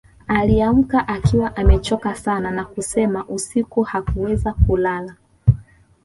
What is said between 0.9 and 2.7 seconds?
akiwa amechoka sana na